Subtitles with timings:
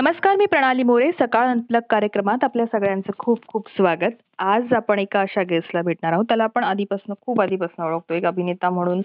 [0.00, 1.10] नमस्कार मी प्रणाली मोरे.
[1.18, 4.12] सकाळ अंतलक कार्यक्रमात आपल्या सगळ्यांचं खूप खूप स्वागत.
[4.38, 6.24] आज आपण एका अशा गेस्टला भेटणार आहोत.
[6.28, 9.02] त्याला आपण आधीपासून खूप आधीपासून ओळखतो एक अभिनेता म्हणून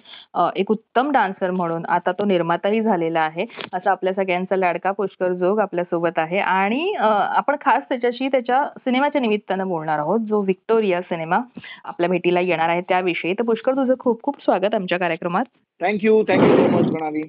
[0.56, 3.46] एक उत्तम डान्सर म्हणून आता तो निर्माताही झालेला आहे.
[3.74, 6.40] असा आपल्या सगळ्यांचा लाडका पुष्कर जोग आपल्यासोबत आहे.
[6.40, 10.20] आणि आपण खास त्याच्याशी त्याच्या सिनेमाच्या निमित्तानं बोलणार आहोत.
[10.20, 11.40] जो व्हिक्टोरिया सिनेमा
[11.84, 13.34] आपल्या भेटीला येणार आहे त्याविषयी.
[13.34, 15.46] तर पुष्कर तुझं खूप खूप स्वागत आमच्या कार्यक्रमात.
[15.82, 17.28] थँक्यू थँक्यू सो मच प्रणाली.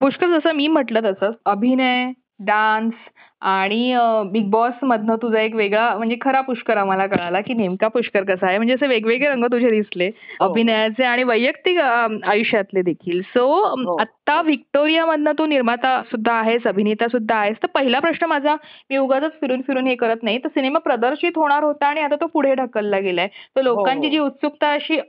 [0.00, 2.94] पुष्कर जसं मी म्हटलं तसंच अभिनय डान्स
[3.42, 3.94] आणि
[4.32, 8.46] बिग बॉस मधनं तुझा एक वेगळा म्हणजे खरा पुष्कर आम्हाला कळाला की नेमका पुष्कर कसा
[8.46, 10.44] आहे म्हणजे असे वेगवेगळे रंग तुझे दिसले हो.
[10.44, 13.46] अभिनयाचे आणि वैयक्तिक आयुष्यातले देखील सो
[13.76, 13.96] हो.
[13.96, 18.56] आता व्हिक्टोरिया मधनं तू निर्माता सुद्धा आहेस अभिनेता सुद्धा आहेस तर पहिला प्रश्न माझा
[18.90, 22.26] मी उगाच फिरून फिरून हे करत नाही तर सिनेमा प्रदर्शित होणार होता आणि आता तो
[22.26, 24.12] पुढे ढकलला गेलाय तर लोकांची हो.
[24.12, 25.00] जी उत्सुकता अशी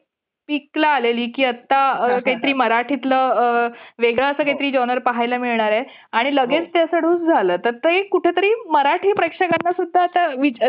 [0.51, 3.67] पीकला आलेली की आता काहीतरी मराठीतलं
[3.99, 5.83] वेगळं असं काहीतरी जॉनर पाहायला मिळणार आहे.
[6.11, 6.73] आणि लगेच हो.
[6.73, 7.55] ते असं ढूस झालं.
[7.65, 10.25] तर ते कुठेतरी मराठी प्रेक्षकांना सुद्धा आता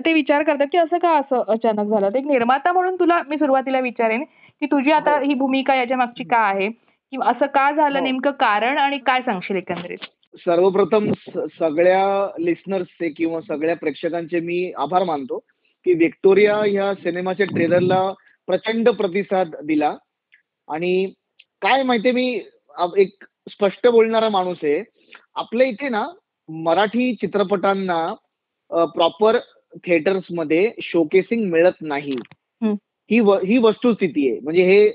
[0.06, 2.18] ते विचार करतात की असं का असं अचानक झालं?
[2.18, 4.22] एक निर्माता म्हणून तुला मी सुरुवातीला विचारेन
[4.62, 5.24] की तुझी आता हो.
[5.24, 6.68] ही भूमिका याच्या मागची का आहे?
[7.12, 7.98] किंवा असं का झालं?
[7.98, 8.04] हो.
[8.04, 9.98] नेमकं कारण आणि काय सांगशील एकंदरीत?
[10.38, 11.12] सर्वप्रथम
[11.58, 12.04] सगळ्या
[12.40, 15.38] लिस्नर्सचे किंवा सगळ्या प्रेक्षकांचे मी आभार मानतो
[15.86, 18.02] की व्हिक्टोरिया ह्या सिनेमाच्या ट्रेलरला
[18.52, 19.96] प्रचंड प्रतिसाद दिला.
[20.68, 21.12] आणि
[21.62, 22.40] काय माहितीये मी
[22.96, 24.84] एक स्पष्ट बोलणारा माणूस आहे.
[25.34, 26.06] आपल्या इथे ना
[26.48, 28.14] मराठी चित्रपटांना
[28.86, 29.38] प्रॉपर
[29.74, 32.14] थिएटर्समध्ये शोकेसिंग मिळत नाही.
[32.62, 32.72] हं.
[33.10, 34.40] ही व- ही वस्तुस्थिती आहे.
[34.40, 34.88] म्हणजे हे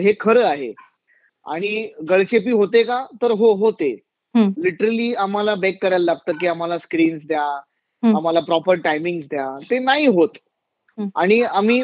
[0.00, 0.72] हे खरं आहे.
[1.46, 3.06] आणि गळचेपी होते का?
[3.22, 3.94] तर हो होते.
[4.58, 7.60] लिटरली आम्हाला बेक करायला लागतं की आम्हाला स्क्रीन्स द्या.
[8.16, 9.58] आम्हाला प्रॉपर टायमिंग द्या.
[9.70, 10.28] ते नाही होत.
[11.14, 11.82] आणि आम्ही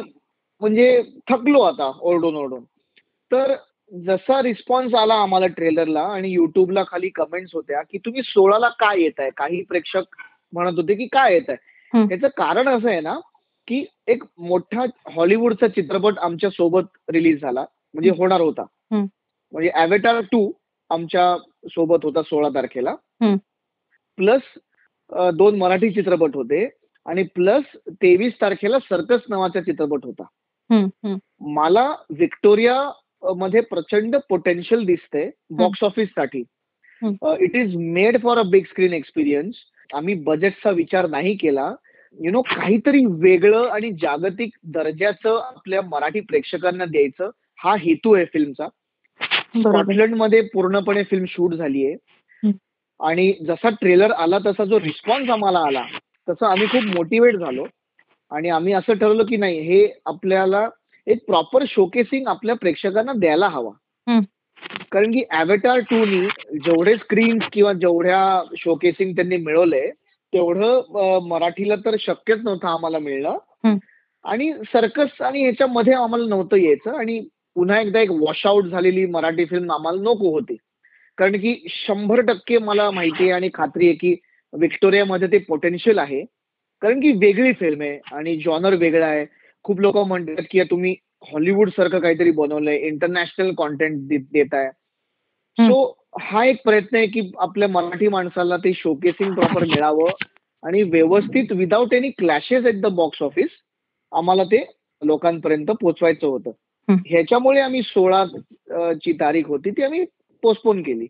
[0.60, 2.65] म्हणजे थकलो आता ओरडून ओरडून
[3.31, 3.54] तर
[4.06, 9.20] जसा रिस्पॉन्स आला आम्हाला ट्रेलरला आणि युट्यूबला खाली कमेंट्स होत्या की तुम्ही सोळाला काय येत
[9.20, 10.16] आहे काही प्रेक्षक
[10.53, 11.56] म्हणत होते की काय येत आहे.
[12.09, 13.19] त्याचं कारण असं आहे ना
[13.69, 14.84] की एक मोठा
[15.15, 18.65] हॉलिवूडचा चित्रपट आमच्यासोबत रिलीज झाला म्हणजे होणार होता.
[19.53, 20.50] म्हणजे अॅव्हेटार टू
[20.91, 22.94] आमच्यासोबत होता सोळा तारखेला.
[24.19, 24.41] प्लस
[25.34, 26.69] दोन मराठी चित्रपट होते
[27.06, 30.25] आणि प्लस तेवीस तारखेला सर्कस नावाचा चित्रपट होता.
[31.41, 32.81] मला व्हिक्टोरिया
[33.36, 36.42] मध्ये प्रचंड पोटेन्शियल दिसते box ऑफिससाठी.
[37.41, 39.54] It is made for a big screen experience
[39.94, 41.72] आम्ही बजेटचा विचार नाही केला.
[42.19, 47.31] यु नो काहीतरी वेगळं आणि जागतिक दर्जाचं आपल्या मराठी प्रेक्षकांना द्यायचं
[47.64, 48.66] हा हेतू आहे फिल्मचा
[49.54, 49.82] बरोबर.
[49.82, 51.97] स्कॉटलंडमध्ये पूर्णपणे फिल्म शूट झाली आहे.
[53.00, 55.84] आणि जसा ट्रेलर आला तसा जो रिस्पॉन्स आम्हाला आला
[56.28, 57.64] तसं आम्ही खूप मोटिवेट झालो.
[58.30, 60.68] आणि आम्ही असं ठरवलं की नाही हे आपल्याला
[61.06, 63.70] एक प्रॉपर शोकेसिंग आपल्या प्रेक्षकांना द्यायला हवा.
[64.92, 66.26] कारण की अॅव्हेटार टू नी
[66.58, 69.90] जेवढे स्क्रीन्स किंवा जेवढ्या शोकेसिंग त्यांनी मिळवले
[70.32, 73.36] तेवढं मराठीला तर शक्यच नव्हतं आम्हाला मिळणं.
[74.24, 77.20] आणि सर्कस आणि ह्याच्यामध्ये आम्हाला नव्हतं यायचं आणि
[77.54, 80.56] पुन्हा एकदा एक वॉशआउट झालेली मराठी फिल्म आम्हाला नको होती
[81.19, 84.14] कारण की शंभर टक्के मला माहिती आहे आणि खात्री आहे की
[84.52, 86.24] व्हिक्टोरियामध्ये ते पोटेन्शियल आहे
[86.82, 89.24] कारण की वेगळी फिल्म आहे आणि जॉनर वेगळा आहे
[89.64, 90.94] खूप लोक म्हणतात की तुम्ही
[91.32, 94.68] हॉलिवूड सारखं काहीतरी बनवलंय इंटरनॅशनल कॉन्टेंट देत आहे.
[95.58, 100.10] सो हा एक प्रयत्न आहे की आपल्या मराठी माणसाला ते शोकेसिंग प्रॉपर मिळावं
[100.62, 103.50] आणि व्यवस्थित without any clashes at the box office
[104.12, 104.64] आम्हाला ते
[105.02, 106.50] लोकांपर्यंत पोचवायचं होतं.
[107.06, 108.25] ह्याच्यामुळे आम्ही सोळा
[108.94, 110.05] ची तारीख होती ती आम्ही
[110.43, 111.06] पोस्टपोन केली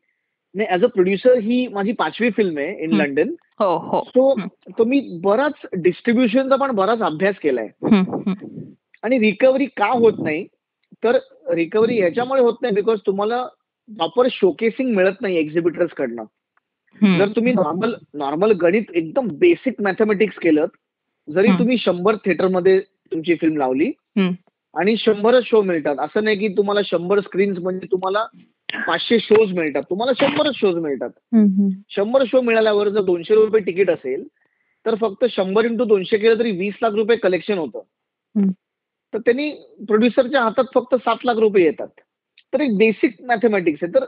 [0.55, 2.99] नाही ऍज अ प्रोड्युसर ही माझी पाचवी फिल्म आहे इन हं.
[2.99, 4.47] लंडन हो हो सो हं.
[4.79, 8.35] तो मी बराच डिस्ट्रीब्युशनचा पण बराच अभ्यास केलाय हं, हं.
[9.03, 10.45] आणि रिकव्हरी का होत नाही
[11.05, 11.19] तर
[11.55, 13.45] रिकव्हरी ह्याच्यामुळे होत नाही बिकॉज तुम्हाला
[13.89, 16.25] प्रॉपर शोकेसिंग मिळत नाही एक्झिबिटर्स कडनं
[17.01, 17.19] हं.
[17.19, 20.67] जर तुम्ही नॉर्मल नॉर्मल गणित एकदम बेसिक मॅथमॅटिक्स केलं
[21.29, 21.59] जरी हं.
[21.59, 22.79] तुम्ही शंभर थिएटरमध्ये
[23.13, 24.31] तुमची फिल्म लावली हं.
[24.75, 28.25] आणि शंभरच शो मिळतात असं नाही की तुम्हाला शंभर स्क्रीन्स म्हणजे तुम्हाला
[28.77, 29.83] पाचशे शोज मिळतात.
[29.91, 31.11] तुम्हाला शंभरच शोज मिळतात.
[31.91, 34.27] शंभर शो मिळाल्यावर जर दोनशे रुपये तिकीट असेल
[34.87, 37.79] तर फक्त शंभर इंटू दोनशे केलं तरी वीस लाख रुपये कलेक्शन होतं.
[38.37, 38.51] हं.
[39.15, 39.51] तर त्यांनी
[39.87, 41.89] प्रोड्युसरच्या हातात फक्त सात लाख रुपये येतात.
[42.53, 43.95] तर एक बेसिक मॅथमॅटिक्स आहे.
[43.95, 44.05] तर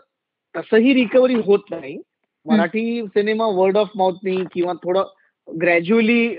[0.57, 1.99] तसंही रिकव्हरी होत नाही.
[2.47, 5.03] मराठी सिनेमा वर्ड ऑफ माउथनी किंवा थोडं
[5.61, 6.37] ग्रॅज्युअली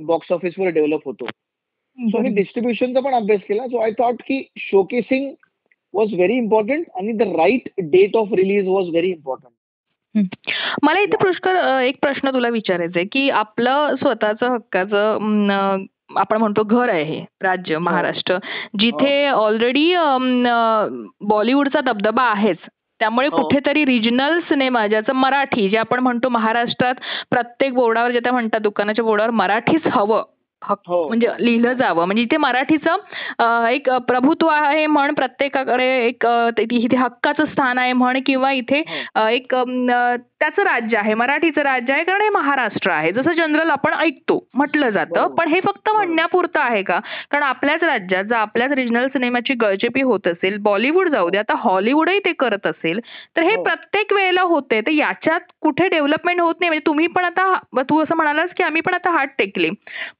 [0.00, 1.26] बॉक्स ऑफिसवर डेव्हलप होतो.
[2.08, 3.66] सो मी डिस्ट्रीब्युशनचा पण अभ्यास केला.
[3.66, 5.34] सो आय थॉट की शोकेसिंग
[5.94, 9.52] वॉज व्हेरी इम्पॉर्टंट आणि the right date of release was very important
[10.82, 16.88] मला इथे पुष्कर एक प्रश्न तुला विचारायचा आहे की आपलं स्वतःचं हक्काचं आपण म्हणतो घर
[16.88, 18.38] आहे हे राज्य महाराष्ट्र
[18.78, 19.92] जिथे ऑलरेडी
[21.20, 22.56] बॉलिवूडचा दबदबा आहेच
[23.00, 23.36] त्यामुळे हो.
[23.36, 26.94] कुठेतरी रिजनल सिनेमा ज्याचं मराठी जे आपण म्हणतो महाराष्ट्रात
[27.30, 30.22] प्रत्येक बोर्डावर जे त्या म्हणतात दुकानाच्या बोर्डावर मराठीच हवं हो.
[30.62, 32.96] म्हणजे लिहिलं जावं म्हणजे इथे मराठीचं
[33.38, 36.26] अ, एक प्रभुत्व आहे म्हण प्रत्येकाकडे एक
[36.96, 38.82] हक्काचं स्थान आहे म्हण किंवा इथे
[39.16, 39.26] हो.
[39.28, 39.54] एक
[40.40, 43.10] त्याचं राज्य आहे मराठीचं राज्य आहे कारण हे महाराष्ट्र आहे.
[43.12, 45.34] जसं जनरल आपण ऐकतो म्हटलं जातं.
[45.34, 46.98] पण हे फक्त म्हणण्यापुरतं आहे का?
[47.30, 52.18] कारण आपल्याच राज्यात जर आपल्याच रिजनल सिनेमाची गळचेपी होत असेल बॉलिवूड जाऊ दे आता हॉलिवूडही
[52.18, 53.00] ते करत असेल
[53.36, 53.62] तर हे हो.
[53.62, 56.68] प्रत्येक वेळेला होते तर याच्यात कुठे डेव्हलपमेंट होत नाही.
[56.70, 59.68] म्हणजे तुम्ही पण आता तू असं म्हणालास की आम्ही पण आता हात टेकले.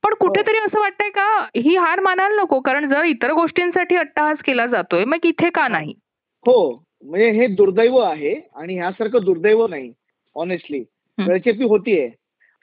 [0.02, 4.66] पण कुठेतरी असं वाटतंय का ही हार मानायला नको कारण जर इतर गोष्टींसाठी अट्टहास केला
[4.66, 5.94] जातोय मग इथे का नाही?
[6.46, 6.84] हो.
[7.04, 9.92] म्हणजे हे दुर्दैव आहे आणि ह्यासारखं दुर्दैव नाही.
[10.34, 10.84] ऑनेस्टली.
[11.26, 12.10] गळचेपी होतीये.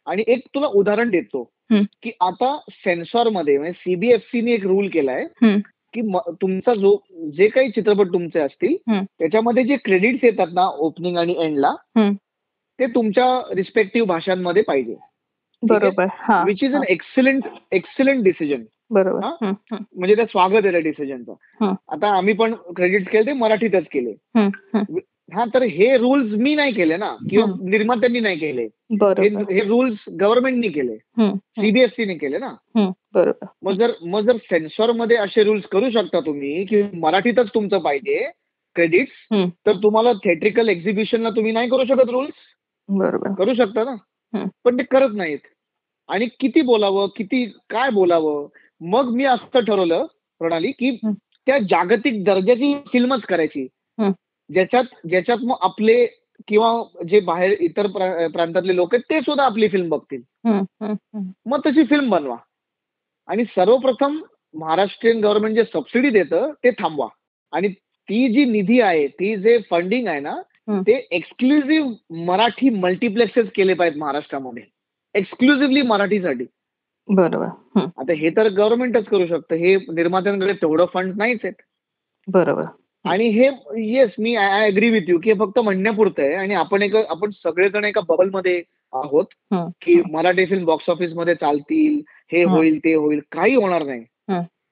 [0.06, 1.52] आणि एक तुला उदाहरण देतो.
[2.04, 5.26] की आता सेन्सॉरमध्ये म्हणजे सीबीएफसीने एक रूल केलाय
[5.94, 6.02] की
[6.42, 6.98] तुमचा जो
[7.38, 8.76] जे काही चित्रपट तुमचे असतील.
[9.20, 11.74] त्याच्यामध्ये जे क्रेडिट्स येतात ना ओपनिंग आणि एंडला.
[12.80, 14.96] ते तुमच्या रिस्पेक्टिव्ह भाषांमध्ये पाहिजे.
[15.64, 16.06] बरोबर.
[16.10, 16.44] हा.
[16.46, 19.20] Which is an excellent excellent decision बरोबर.
[19.96, 21.34] म्हणजे त्या स्वागत आहे त्या डिसिजनचं.
[21.90, 24.14] आता आम्ही पण क्रेडिट्स केले ते मराठीतच केले.
[25.34, 27.16] हं, तर हे रुल्स मी नाही केले ना.
[27.30, 27.46] किंवा.
[27.70, 28.68] निर्मात्यांनी नाही केले.
[29.54, 30.96] हे रुल्स गव्हर्नमेंटनी केले.
[31.36, 32.54] सीबीएसईने केले ना.
[33.64, 38.30] मग जर मग जर सेन्सॉरमध्ये असे रुल्स करू शकता तुम्ही की मराठीतच तुमचं पाहिजे
[38.76, 42.34] क्रेडिट्स हं, तर तुम्हाला थिएट्रिकल एक्झिबिशनला तुम्ही नाही करू शकत रुल्स
[42.90, 43.34] बरोबर.
[43.34, 43.96] करू शकता ना.
[44.64, 45.40] पण ते करत नाहीत.
[46.10, 48.48] आणि किती बोलावं किती काय बोलावं?
[48.82, 50.06] मग मी असं ठरवलं
[50.40, 50.98] प्रणाली की.
[51.46, 53.68] त्या जागतिक दर्जाची फिल्मच करायची.
[54.54, 56.08] ज्याच्यात ज्याच्यात मग आपले
[56.48, 60.22] किंवा जे बाहेर इतर प्रा- प्रांतातले लोक आहेत ते सुद्धा आपली फिल्म बघतील.
[61.46, 62.36] मग तशी फिल्म बनवा.
[63.28, 64.24] आणि सर्वप्रथम
[64.54, 67.08] महाराष्ट्रीयन गव्हर्नमेंट जे सबसिडी देतं ते थांबवा.
[67.52, 70.36] आणि ती जी निधी आहे ती जे फंडिंग आहे ना.
[70.88, 74.64] ते एक्सक्लुझिव्ह मराठी मल्टिप्लेक्सेस केले पाहिजेत महाराष्ट्रामध्ये.
[75.14, 76.46] एक्सक्लुझिव्हली मराठीसाठी.
[77.10, 77.46] बरोबर.
[77.98, 79.56] आता हे तर गव्हर्नमेंटच करू शकतं.
[79.56, 81.62] हे निर्मात्यांकडे तेवढं फंड नाहीच आहेत.
[82.28, 82.64] बरोबर.
[83.08, 83.50] आणि हे
[83.94, 86.34] येस मी आय अग्री विथ यू की हे फक्त म्हणण्यापुरतं आहे.
[86.34, 88.62] आणि आपण एक आपण सगळेजण एका बबलमध्ये
[88.94, 89.26] आहोत
[89.82, 92.00] की मराठी फिल्म बॉक्स ऑफिसमध्ये चालतील
[92.32, 92.44] हे.
[92.44, 94.04] होईल ते होईल काही होणार नाही.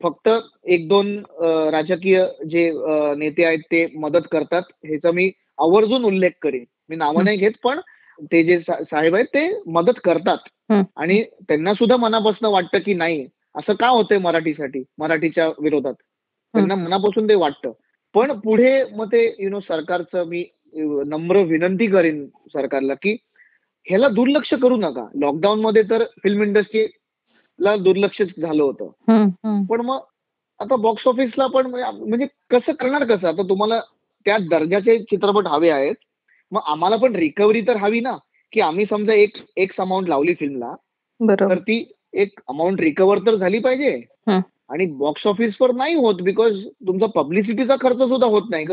[0.04, 0.30] फक्त
[0.66, 1.18] एक दोन
[1.74, 2.72] राजकीय जे
[3.18, 5.30] नेते आहेत ते मदत करतात ह्याचा मी
[5.60, 6.64] आवर्जून उल्लेख करेन.
[6.90, 7.24] मी नावं.
[7.24, 7.80] नाही घेत पण
[8.32, 10.38] ते जे साहेब आहेत ते मदत करतात.
[10.98, 15.94] आणि त्यांना सुद्धा मनापासून वाटतं की नाही असं का होतंय मराठीसाठी मराठीच्या विरोधात?
[16.54, 17.72] त्यांना मनापासून ते वाटतं.
[18.16, 20.46] पण पुढे मग ते यु नो सरकारचं मी
[21.08, 23.16] नम्र विनंती करेन सरकारला की
[23.88, 25.08] ह्याला दुर्लक्ष करू नका.
[25.16, 28.90] लॉकडाऊन मध्ये तर फिल्म इंडस्ट्रीला दुर्लक्ष झालं होतं.
[29.66, 30.00] पण मग
[30.60, 33.28] आता बॉक्स ऑफिसला पण म्हणजे म्हणजे कसं करणार कसं?
[33.28, 33.80] आता तुम्हाला
[34.26, 35.96] त्या दर्जाचे चित्रपट हवे आहेत.
[36.52, 38.18] मग आम्हाला पण रिकव्हरी तर हवी ना.
[38.52, 40.74] की आम्ही समजा एक एक अमाऊंट लावली फिल्मला
[41.40, 44.02] तर ती एक अमाऊंट रिकव्हर तर झाली पाहिजे.
[44.70, 48.72] आणि बॉक्स ऑफिसवर नाही होत बिकॉज तुमचा पब्लिसिटीचा खर्च सुद्धा होत नाही ग.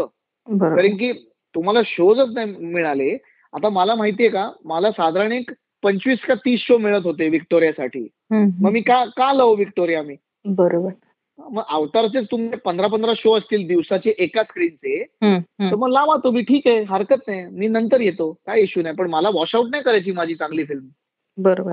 [0.77, 1.13] कारण की
[1.55, 3.17] तुम्हाला शोजच नाही मिळाले.
[3.53, 5.51] आता मला माहितीये का मला साधारण एक
[5.83, 8.09] पंचवीस का तीस शो मिळत होते विक्टोरियासाठी.
[8.31, 10.17] मग मी का का लावू विक्टोरिया मी?
[10.45, 10.91] बरोबर.
[11.39, 15.75] मग अवतारचे तुमचे पंधरा पंधरा शो असतील दिवसाचे एका स्क्रीनचे तर.
[15.75, 17.47] मग लावा तुम्ही ठीक आहे हरकत नाही.
[17.47, 18.33] मी नंतर येतो.
[18.47, 18.95] काय इश्यू नाही.
[18.95, 20.87] पण मला वॉशआउट नाही करायची माझी चांगली फिल्म
[21.39, 21.73] बरोबर.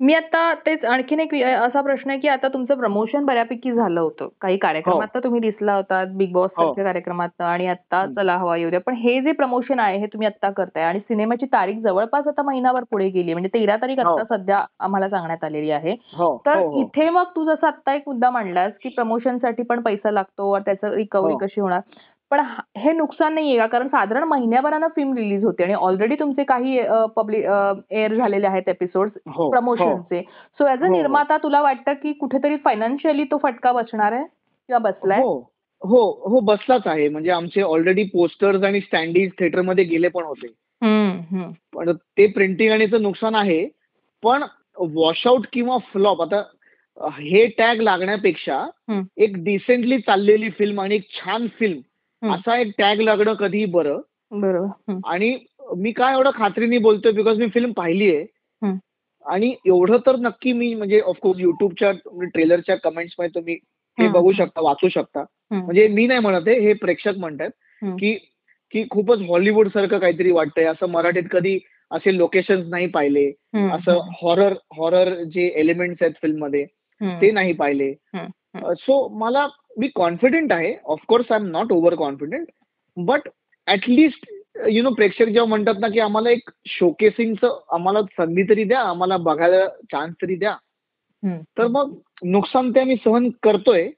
[0.00, 4.28] मी आता तेच आणखीन एक असा प्रश्न आहे की आता तुमचं प्रमोशन बऱ्यापैकी झालं होतं
[4.40, 6.64] काही कार्यक्रमात तर तुम्ही दिसला होता बिग बॉस हो.
[6.64, 8.12] सारख्या कार्यक्रमात आणि आता हं.
[8.14, 11.46] चला हवा येऊ द्या पण हे जे प्रमोशन आहे हे तुम्ही आता करताय आणि सिनेमाची
[11.46, 14.14] तारीख जवळपास आता महिनाभर पुढे गेली म्हणजे तेरा तारीख हो.
[14.14, 16.80] आता सध्या आम्हाला सांगण्यात आलेली आहे हो तर हो, हो.
[16.82, 21.32] इथे मग तू जसं आता एक मुद्दा मांडलास की प्रमोशनसाठी पण पैसा लागतो त्याचं रिकव्हरी
[21.32, 21.38] हो.
[21.38, 21.80] कशी होणार
[22.30, 26.80] पण हा- नुकसान नाहीये का कारण साधारण महिन्याभरानं फिल्म रिलीज होते आणि ऑलरेडी तुमचे काही
[27.16, 27.44] पब्लिक
[27.90, 29.50] एअर झालेले आहेत एपिसोड हो.
[29.50, 30.96] प्रमोशनचे सो ऍज अ हो, हो.
[30.96, 35.52] निर्माता तुला वाटतं की कुठेतरी फायनान्शियली तो फटका बसणार आहे किंवा बसलाय हो
[35.82, 40.46] हो हो बसलाच आहे म्हणजे आमचे ऑलरेडी पोस्टर्स आणि स्टँडीज थिएटरमध्ये गेले पण होते.
[41.76, 43.68] पण ते प्रिंटिंग आणि नुकसान आहे
[44.22, 44.42] पण
[44.78, 46.42] वॉशआउट किंवा फ्लॉप आता
[47.12, 48.66] हे टॅग लागण्यापेक्षा.
[49.16, 51.80] एक डिसेंटली चाललेली फिल्म आणि एक छान फिल्म.
[52.22, 54.98] असा एक टॅग लागणं कधीही बरं बरोबर.
[55.06, 55.38] आणि
[55.76, 58.24] मी काय एवढं खात्रीने बोलतोय बिकॉज मी फिल्म पाहिली आहे.
[59.26, 61.92] आणि एवढं तर नक्की मी म्हणजे ऑफकोर्स युट्यूबच्या
[62.24, 63.54] ट्रेलरच्या कमेंट्समध्ये तुम्ही
[63.98, 64.32] हे बघू.
[64.32, 65.24] शकता वाचू शकता.
[65.50, 67.50] म्हणजे मी नाही म्हणत आहे हे प्रेक्षक म्हणतात.
[67.82, 68.18] की
[68.72, 71.58] की खूपच हॉलिवूड सारखं काहीतरी वाटतंय असं मराठीत कधी
[71.90, 73.26] असे लोकेशन नाही पाहिले
[73.70, 74.00] असं.
[74.22, 76.64] हॉरर हॉरर जे एलिमेंट्स आहेत फिल्ममध्ये.
[77.00, 77.94] ते नाही पाहिले.
[78.76, 79.46] सो मला
[79.78, 80.74] मी कॉन्फिडेंट आहे.
[80.84, 82.46] Of course I am not over confident
[82.96, 83.28] but
[83.66, 84.26] at least
[84.68, 89.16] you know प्रेक्षक जेव्हा म्हणतात ना की आम्हाला एक शोकेसिंगचं आम्हाला संधी तरी द्या आम्हाला
[89.16, 90.54] बघायला चान्स तरी द्या.
[91.58, 91.94] तर मग
[92.24, 93.88] नुकसान ते आम्ही सहन करतोय.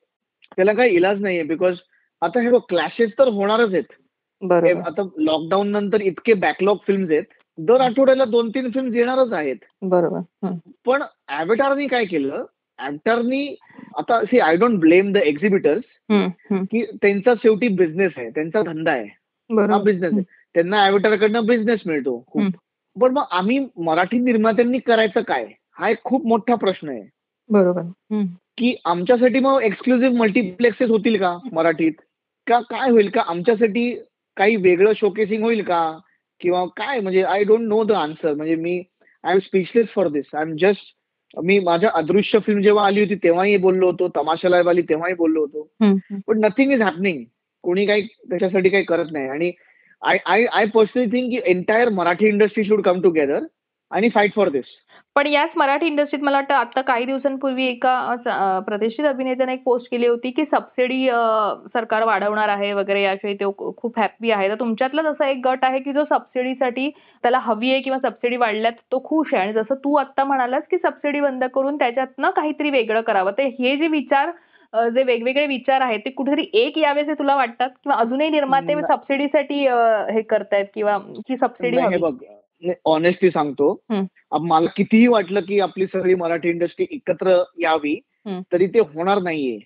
[0.56, 1.76] त्याला काही इलाज नाहीये बिकॉज
[2.22, 3.92] आता हे क्लॅशेस तर होणारच आहेत.
[4.86, 7.24] आता लॉकडाऊन नंतर इतके बॅकलॉग फिल्म्स आहेत.
[7.58, 9.56] दर आठवड्याला दोन तीन फिल्म येणारच आहेत.
[9.82, 10.52] बरोबर.
[10.86, 12.44] पण ॲव्हेटारनी काय केलं?
[12.78, 13.54] ॲव्हेटारनी
[13.98, 15.82] आता see I don't blame the exhibitors.
[16.64, 19.06] की त्यांचा शेवटी बिझनेस आहे त्यांचा धंदा आहे.
[19.72, 20.22] हा बिझनेस आहे.
[20.54, 22.42] त्यांना ॲव्हेटारकडनं बिझनेस मिळतो खूप.
[22.96, 25.46] पण मग आम्ही मराठी निर्मात्यांनी करायचं काय?
[25.78, 27.02] हा एक खूप मोठा प्रश्न आहे.
[27.50, 27.82] बरोबर.
[28.58, 31.92] की आमच्यासाठी मग एक्सक्लुझिव्ह मल्टिप्लेक्सेस होतील का मराठीत?
[32.46, 33.08] का काय होईल?
[33.10, 33.90] का आमच्यासाठी
[34.36, 35.98] काही वेगळं शोकेसिंग होईल का?
[36.40, 37.00] किंवा काय?
[37.00, 38.82] म्हणजे I don't know the answer म्हणजे मी
[39.24, 40.94] I am speechless for this I am just
[41.36, 45.40] मी माझ्या अदृश्य फिल्म जेव्हा आली होती तेव्हाही बोललो होतो तमाशा लाईव्ह आली तेव्हाही बोललो
[45.40, 45.68] होतो.
[46.26, 47.24] पण नथिंग इज हॅपनिंग
[47.64, 49.28] कोणी काही त्याच्यासाठी काही करत नाही.
[49.28, 49.52] आणि
[50.02, 53.44] I I I personally think की entire Marathi industry should come together
[53.90, 54.64] आणि फाईट फॉर दिस
[55.18, 60.06] पण याच मराठी इंडस्ट्रीत मला वाटतं आता काही दिवसांपूर्वी एका प्रतिष्ठित अभिनेत्याने एक पोस्ट केली
[60.06, 61.06] होती की सबसिडी
[61.74, 64.48] सरकार वाढवणार आहे वगैरे याशिवाय तो खूप हॅप्पी आहे.
[64.48, 66.88] तर तुमच्यातलाच असा एक गट आहे की जो सबसिडीसाठी
[67.24, 69.42] त्याला हवी आहे किंवा सबसिडी वाढल्यात तो खुश आहे.
[69.42, 73.32] आणि जसं तू आता म्हणालास की सबसिडी बंद करून त्याच्यातनं काहीतरी वेगळं करावं.
[73.38, 74.30] तर हे जे विचार
[74.94, 77.68] जे वेगवेगळे विचार आहेत ते कुठेतरी एक यावेसे तुला वाटतात?
[77.84, 79.66] किंवा अजूनही निर्माते सबसिडीसाठी
[80.14, 80.98] हे करतायत किंवा
[81.28, 82.36] की सबसिडी हवी?
[82.84, 83.80] ऑनेस्टली सांगतो.
[84.30, 88.00] अब मला कितीही वाटलं की आपली सगळी मराठी इंडस्ट्री एकत्र यावी.
[88.52, 89.58] तरी ते होणार नाहीये.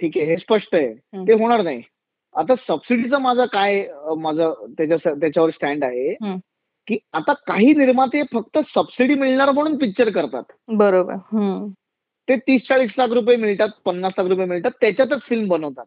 [0.00, 0.94] ठीक आहे हे स्पष्ट आहे.
[1.28, 1.82] ते होणार नाही.
[2.36, 6.14] आता सबसिडीचं माझं काय माझं त्याच्या त्याच्यावर स्टँड आहे.
[6.86, 10.42] की आता काही निर्माते फक्त सबसिडी मिळणार म्हणून पिक्चर करतात.
[10.68, 11.14] बरोबर.
[12.28, 15.84] ते तीस चाळीस लाख रुपये मिळतात पन्नास लाख रुपये मिळतात त्याच्यातच फिल्म बनवतात.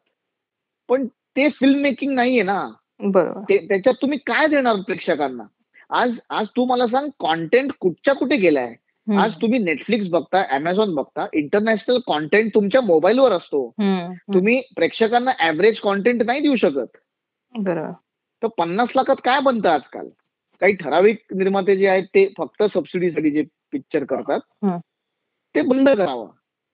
[0.90, 2.70] पण ते फिल्म मेकिंग नाहीये ना.
[3.00, 3.42] बरोबर.
[3.68, 5.44] त्याच्यात तुम्ही काय देणार प्रेक्षकांना?
[5.90, 8.74] आज आज तू मला सांग कॉन्टेंट कुठच्या कुठे गेलाय.
[9.08, 13.74] आज तुम्ही नेटफ्लिक्स बघता अमेझॉन बघता इंटरनॅशनल कॉन्टेंट तुमच्या मोबाईलवर असतो.
[14.34, 16.98] तुम्ही प्रेक्षकांना ऍव्हरेज कॉन्टेंट नाही देऊ शकत
[17.56, 17.92] बरोबर
[18.42, 20.08] तर पन्नास लाखात काय बनतं आजकाल
[20.62, 24.40] काही ठराविक निर्माते जे आहेत ते फक्त सबसिडीसाठी जे पिक्चर करतात.
[25.56, 26.30] ते बंद करावं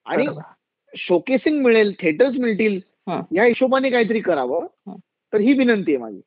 [0.06, 0.26] आणि.
[0.98, 2.80] शोकेसिंग मिळेल थिएटर्स मिळतील.
[3.36, 4.66] या हिशोबाने काहीतरी करावं.
[5.34, 6.22] तर ही विनंती आहे माझी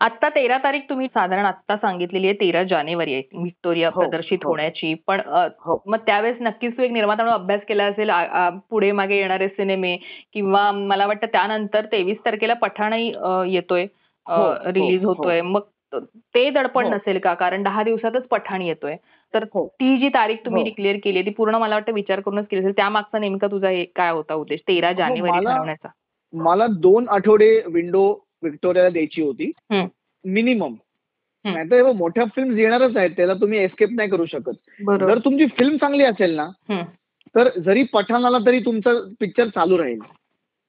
[0.00, 4.50] आता तेरा तारीख तुम्ही साधारण आता सांगितलेली आहे तेरा जानेवारी आहे व्हिक्टोरिया हो, प्रदर्शित हो.
[4.50, 5.82] होण्याची पण अ, हो.
[5.86, 9.48] मग त्यावेळेस नक्कीच तू एक निर्माता म्हणून अभ्यास केला असेल आ- आ, पुढे मागे येणारे
[9.48, 9.96] सिनेमे
[10.32, 13.82] किंवा मला वाटतं त्यानंतर तेवीस तारखेला पठाणही अ, येतोय
[14.26, 15.12] हो, हो, रिलीज हो.
[15.12, 15.60] होतोय मग
[15.92, 15.96] त-
[16.34, 16.90] ते दडपण हो.
[16.94, 18.96] नसेल का कारण दहा दिवसातच पठाण येतोय
[19.34, 19.66] तर हो.
[19.66, 20.64] ती जी तारीख तुम्ही हो.
[20.64, 24.10] डिक्लेअर केली ती पूर्ण मला वाटतं विचार करूनच केली असेल त्यामागचा नेमका तुझा हे काय
[24.10, 25.88] होता उद्देश तेरा जानेवारी मला- ठरवण्याचा
[26.32, 29.50] मला दोन आठवडे विंडो व्हिक्टोरियाला द्यायची होती.
[30.24, 30.74] मिनिमम.
[31.44, 36.04] नाहीतर मोठ्या फिल्म येणारच आहेत त्याला तुम्ही एस्केप नाही करू शकत जर तुमची फिल्म चांगली
[36.04, 36.48] असेल ना.
[37.34, 40.00] तर जरी पठाण आला तरी तुमचं पिक्चर चालू राहील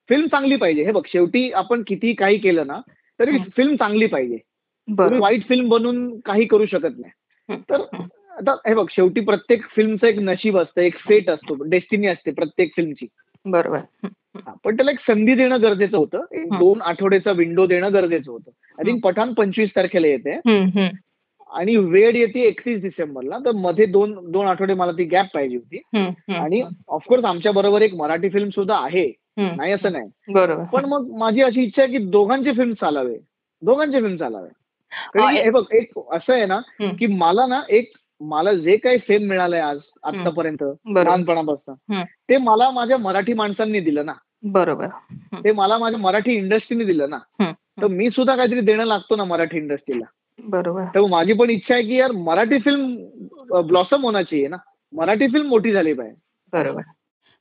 [0.09, 2.79] फिल्म चांगली पाहिजे हे बघ शेवटी आपण किती काही केलं ना
[3.19, 3.31] तरी.
[3.55, 4.37] फिल्म चांगली पाहिजे
[5.19, 7.55] वाईट फिल्म बनवून काही करू शकत नाही.
[7.69, 7.81] तर.
[8.29, 12.71] आता हे बघ शेवटी प्रत्येक फिल्मचं एक नशीब असतं एक फेट असतो डेस्टिनी असते प्रत्येक
[12.75, 13.07] फिल्मची
[13.45, 14.07] बरोबर
[14.63, 16.47] पण त्याला एक संधी देणं गरजेचं होतं एक.
[16.49, 18.83] दोन आठवड्याचा विंडो देणं गरजेचं होतं आय.
[18.85, 20.39] थिंक पठाण पंचवीस तारखेला येते.
[21.51, 25.81] आणि वेळ येते एकतीस डिसेंबरला तर मध्ये दोन दोन आठवडे मला ती गॅप पाहिजे होती.
[26.35, 29.11] आणि ऑफकोर्स आमच्या बरोबर एक मराठी फिल्म सुद्धा आहे.
[29.37, 33.17] नाही असं नाही बरोबर पण मग माझी अशी इच्छा आहे की दोघांचे फिल्म चालावे
[33.61, 34.47] दोघांचे फिल्म चालावे
[35.35, 36.59] हे बघ एक असं आहे ना.
[36.99, 40.63] की मला ना एक मला जे काही फेम मिळालंय आज आतापर्यंत
[41.05, 41.75] लहानपणापासून.
[42.29, 44.13] ते मला माझ्या मराठी माणसांनी दिलं ना.
[44.43, 44.87] बरोबर.
[45.43, 47.17] ते मला माझ्या मराठी इंडस्ट्रीने दिलं ना.
[47.81, 50.05] तर मी सुद्धा काहीतरी देणं लागतो ना मराठी इंडस्ट्रीला
[50.43, 50.83] बरोबर.
[50.95, 52.95] तर माझी पण इच्छा आहे की यार मराठी फिल्म
[53.61, 54.57] ब्लॉसम होना चाहिए ना.
[54.93, 56.21] मराठी फिल्म मोठी झाली पाहिजे.
[56.53, 56.81] बरोबर.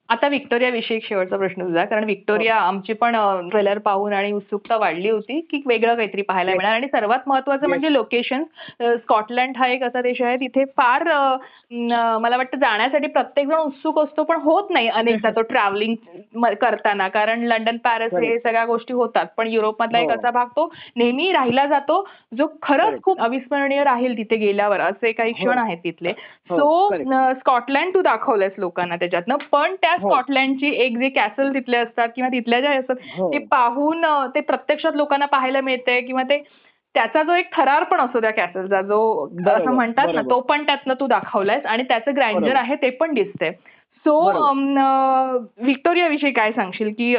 [0.08, 3.16] आता विक्टोरिया विषयी शेवटचा प्रश्न तुझा कारण विक्टोरिया आमची पण
[3.50, 6.50] ट्रेलर पाहून आणि उत्सुकता वाढली होती की वेगळं काहीतरी पाहायला.
[6.50, 7.66] मिळणार आणि सर्वात महत्वाचं.
[7.68, 8.44] म्हणजे लोकेशन
[8.82, 11.02] स्कॉटलंड हा एक असा देश आहे तिथे फार
[12.20, 17.42] मला वाटतं जाण्यासाठी प्रत्येक जण उत्सुक असतो पण होत नाही अनेकदा तो ट्रॅव्हलिंग करताना कारण
[17.46, 18.38] लंडन पॅरिस हे.
[18.38, 20.14] सगळ्या गोष्टी होतात पण युरोपमधला एक हो.
[20.14, 22.04] असा भाग तो नेहमी राहिला जातो
[22.36, 23.00] जो खरंच.
[23.02, 25.36] खूप अविस्मरणीय राहील तिथे गेल्यावर असे काही हो.
[25.40, 26.12] क्षण आहेत तिथले
[26.50, 27.34] हो, सो.
[27.34, 29.97] स्कॉटलँड तू दाखवलंयस लोकांना त्याच्यातनं पण त्या हो.
[29.98, 33.30] स्कॉटलँडची एक जे कॅसल तिथले असतात किंवा तिथल्या ज्या असतात हो.
[33.32, 36.42] ते पाहून ते प्रत्यक्षात लोकांना पाहायला मिळतंय किंवा ते
[36.94, 39.00] त्याचा जो एक थरार पण असतो त्या कॅसलचा जो
[39.48, 40.22] असं म्हणतात ना.
[40.22, 42.56] तो पण त्यातनं तू दाखवलायस आणि त्याचं ग्रँडर.
[42.56, 43.50] आहे ते पण दिसतंय
[44.06, 45.36] सो बरोबर.
[45.64, 47.14] व्हिक्टोरिया विषयी काय सांगशील की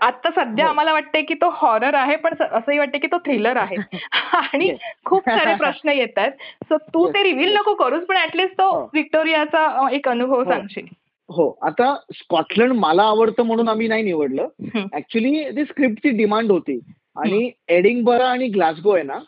[0.00, 0.70] आता सध्या हो.
[0.70, 3.76] आम्हाला वाटतंय की तो हॉरर आहे पण असंही वाटतंय की तो थ्रिलर आहे
[4.32, 4.70] आणि.
[5.04, 6.32] खूप सारे प्रश्न येत आहेत
[6.68, 7.56] सो तू ते रिव्हील.
[7.56, 8.82] नको करूस पण ऍटलीस्ट तो हो.
[8.92, 10.44] व्हिक्टोरियाचा अ, एक अनुभव हो.
[10.44, 10.86] सांगशील
[11.28, 14.48] हो आता स्कॉटलंड मला आवडतं म्हणून आम्ही नाही निवडलं.
[14.94, 16.80] ऍक्च्युली ती स्क्रिप्टची डिमांड होती.
[17.16, 19.18] आणि एडिंगबरा आणि ग्लासगो आहे ना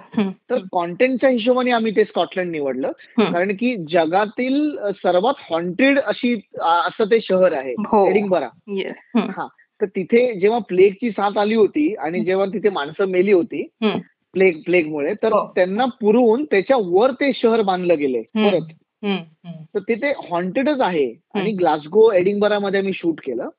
[0.50, 2.92] तर कॉन्टेंटच्या हिशोबाने आम्ही ते स्कॉटलंड निवडलं.
[3.32, 8.10] कारण की जगातील सर्वात हॉन्टेड अशी असं ते शहर आहे हो.
[8.10, 8.50] एडिंगबरा.
[8.92, 9.48] हम्म, हा.
[9.82, 13.68] तर तिथे जेव्हा प्लेगची साथ आली होती आणि जेव्हा तिथे माणसं मेली होती
[14.34, 15.52] प्लेग प्लेगमुळे तर हो.
[15.56, 18.22] त्यांना पुरवून त्याच्या वर ते शहर बांधलं गेले.
[18.22, 18.62] परत.
[19.76, 21.14] तर तिथे हॉन्टेडच आहे.
[21.34, 23.50] आणि ग्लासगो एडिंगबरामध्ये मी शूट केलं.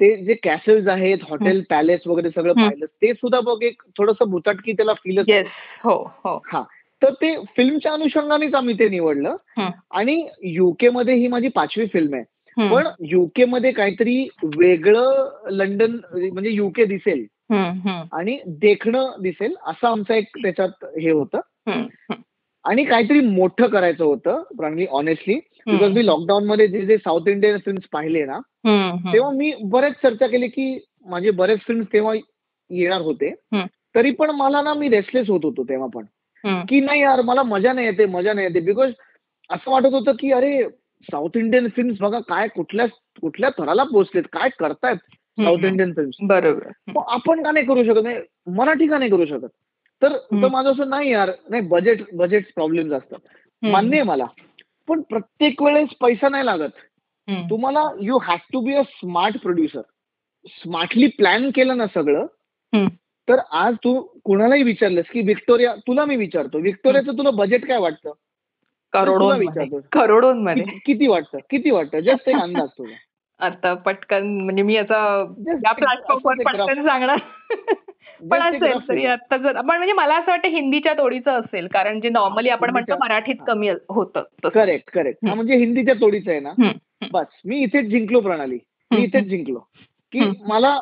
[0.00, 2.52] ते जे कॅसल्स आहेत हॉटेल पॅलेस वगैरे सगळं.
[2.52, 5.28] पाहिलं ते सुद्धा बघ एक थोडस भुताटकी त्याला फीलच.
[5.84, 6.42] हो हो.
[6.52, 6.62] हा.
[7.02, 9.36] तर ते फिल्मच्या अनुषंगानेच आम्ही ते निवडलं.
[9.90, 12.24] आणि युके मध्ये ही माझी पाचवी फिल्म आहे.
[12.70, 17.26] पण युके मध्ये काहीतरी वेगळं लंडन म्हणजे युके दिसेल.
[18.12, 21.40] आणि देखणं दिसेल असं आमचं एक त्याच्यात हे होतं.
[22.64, 25.34] आणि काहीतरी मोठं करायचं होतं प्राणली ऑनेस्टली
[25.66, 28.38] बिकॉज मी लॉकडाऊन मध्ये जे जे साऊथ इंडियन फिल्म्स पाहिले ना.
[29.12, 32.14] तेव्हा मी बरेच चर्चा केली की माझे बरेच फिल्म तेव्हा
[32.70, 33.34] येणार होते.
[33.94, 36.04] तरी पण मला ना मी रेस्टलेस होत होतो तेव्हा पण.
[36.68, 38.92] की नाही यार मला मजा नाही येते मजा नाही येते बिकॉज
[39.50, 40.62] असं वाटत होतं की अरे
[41.12, 42.86] साऊथ इंडियन फिल्म्स बघा काय कुठल्या
[43.20, 44.96] कुठल्या थराला पोहोचलेत काय करतायत?
[45.44, 45.58] साऊथ.
[45.68, 46.16] Indian films.
[46.22, 46.66] बरोबर.
[47.08, 48.00] आपण का नाही करू शकत?
[48.02, 49.48] नाही मराठी का नाही करू शकत?
[50.02, 50.08] तर
[50.48, 51.30] माझं असं नाही यार.
[51.48, 53.18] नाही बजेट बजेट प्रॉब्लेम असतात.
[53.72, 54.26] मान्य आहे मला.
[54.88, 56.70] पण प्रत्येक वेळेस पैसा नाही लागत.
[57.50, 59.80] तुम्हाला you have to be a smart producer
[60.46, 62.26] smartly plan केलं ना सगळं.
[63.28, 66.58] तर आज तू कुणालाही विचारलंस की विक्टोरिया तुला मी विचारतो.
[66.58, 68.12] विक्टोरियाचं तुला बजेट काय वाटतं?
[68.92, 69.86] करोडोंमध्ये विचारतो.
[69.92, 70.62] करोडोंमध्ये.
[70.62, 71.38] कि- किती वाटतं?
[71.50, 72.00] किती वाटतं?
[72.00, 72.94] जस्ट एक अंदाज तुला
[73.40, 77.18] आता पटकन म्हणजे मी Just या प्लॅटफॉर्मवर पटकन सांगणार
[78.30, 79.04] पण असेल तरी.
[79.06, 82.96] आता जर पण म्हणजे मला असं वाटतं हिंदीच्या तोडीचं असेल कारण जे नॉर्मली आपण म्हणतो
[83.00, 83.34] मराठीत.
[83.46, 84.48] कमी होतं.
[84.48, 85.24] Correct correct.
[85.24, 86.52] म्हणजे हिंदीच्या तोडीचं आहे ना
[87.12, 88.58] बस मी इथेच जिंकलो प्रणाली
[88.90, 89.58] मी इथेच जिंकलो
[90.12, 90.20] की.
[90.48, 90.78] मला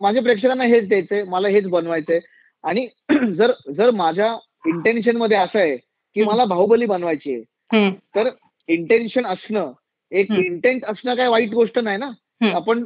[0.00, 2.20] माझ्या प्रेक्षकांना हेच द्यायचंय मला हेच बनवायचंय
[2.64, 2.86] आणि
[3.34, 4.34] जर जर माझ्या
[4.66, 6.24] इंटेन्शनमध्ये असं आहे की.
[6.24, 8.28] मला बाहुबली बनवायची आहे तर
[8.68, 9.72] इंटेन्शन असणं
[10.12, 10.30] एक.
[10.44, 12.10] इंटेंट असणं काय वाईट गोष्ट नाही ना.
[12.52, 12.84] आपण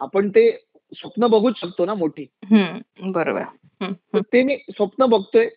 [0.00, 0.50] आपण ते
[0.92, 2.26] स्वप्न बघूच शकतो ना मोठी.
[3.00, 3.42] बरोबर.
[4.20, 5.48] ते मी स्वप्न बघतोय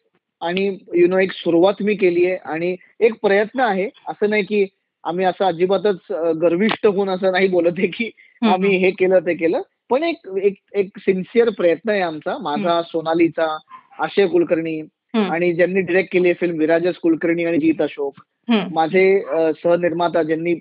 [0.41, 3.89] आणि यु नो एक सुरुवात मी केली आहे आणि एक प्रयत्न आहे.
[4.07, 4.65] असं नाही की
[5.03, 8.09] आम्ही असं अजिबातच अं, गर्विष्ठ होऊन असं नाही बोलत आहे की.
[8.53, 9.61] आम्ही हे केलं ते केलं.
[9.89, 12.37] पण एक एक एक सिन्सिअर प्रयत्न आहे आमचा.
[12.37, 13.57] माझा सोनालीचा
[13.99, 14.81] आशय कुलकर्णी
[15.13, 18.13] आणि ज्यांनी डिरेक्ट केली फिल्म विराजस कुलकर्णी आणि जीत अशोक
[18.49, 19.21] माझे
[19.63, 20.55] सहनिर्माता ज्यांनी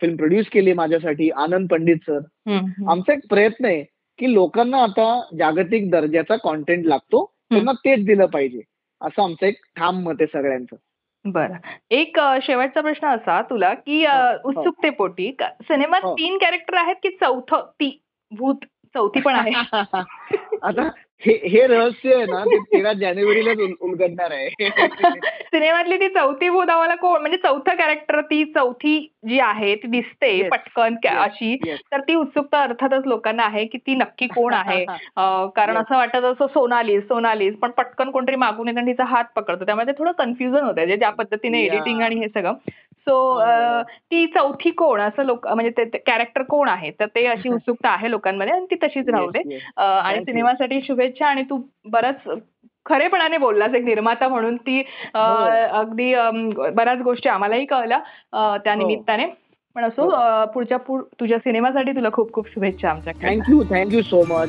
[0.00, 2.18] फिल्म प्रोड्यूस केली माझ्यासाठी आनंद पंडित सर.
[2.88, 3.82] आमचा एक प्रयत्न आहे
[4.18, 8.60] की लोकांना आता जागतिक दर्जाचा कॉन्टेंट लागतो त्यांना तेच दिलं पाहिजे.
[9.00, 10.76] असं आमचं एक ठाम मत आहे सगळ्यांचं.
[11.24, 11.54] बरं.
[11.90, 14.48] एक शेवटचा प्रश्न असा तुला की हो, हो.
[14.48, 16.14] उत्सुकतेपोटी सिनेमात हो.
[16.14, 18.00] तीन कॅरेक्टर आहेत की चौथं ती
[18.32, 19.50] भूत चौथी पण आहे?
[20.62, 20.88] आता
[21.32, 24.48] हे रहस्य आहे ना ते तेरा जानेवारीलाच उल- उलगडणार आहे
[25.42, 30.48] सिनेमातली ती चौथी भूत आम्हाला कोण म्हणजे चौथं कॅरेक्टर ती चौथी जी आहे ती दिसते.
[30.48, 30.94] पटकन.
[31.06, 31.56] अशी.
[31.92, 34.84] तर ती उत्सुकता अर्थातच लोकांना आहे की ती नक्की कोण आहे
[35.56, 35.76] कारण.
[35.76, 39.92] असं वाटत असं सोनालीस सोनालीस पण पटकन कोणतरी मागून येतं तिचा हात पकडतो त्यामुळे ते
[39.98, 41.62] थोडं कन्फ्युजन होतं ज्या पद्धतीने.
[41.62, 42.52] एडिटिंग आणि हे सगळं
[43.08, 43.82] सो हो.
[44.10, 45.00] ती चौथी कोण?
[45.00, 46.90] असं लोक म्हणजे ते कॅरेक्टर कोण आहे?
[46.90, 49.58] तर ते अशी उत्सुकता आहे लोकांमध्ये आणि ती तशीच राहू दे.
[49.76, 50.24] आणि.
[50.24, 52.28] सिनेमासाठी शुभेच्छा आणि तू बराच
[52.86, 54.56] खरेपणाने बोललास एक निर्माता म्हणून.
[54.56, 54.78] ती
[55.14, 55.44] हो.
[55.78, 56.14] अगदी
[56.74, 57.98] बऱ्याच गोष्टी आम्हालाही कळल्या
[58.58, 58.78] त्या हो.
[58.78, 59.26] निमित्ताने.
[59.76, 60.08] पण असो
[60.54, 63.28] पुढच्या पुढ तुझ्या सिनेमासाठी तुला खूप खूप शुभेच्छा आमच्याकडे.
[63.28, 64.48] Thank you thank you so much